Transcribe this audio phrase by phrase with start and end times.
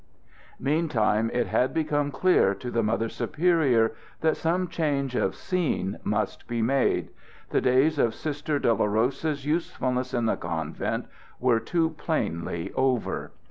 [0.59, 6.47] Meantime it had become clear to the Mother Superior that some change of scene must
[6.47, 7.09] be made.
[7.51, 11.05] The days of Sister Dolorosa's usefulness in the convent
[11.39, 13.31] were too plainly over.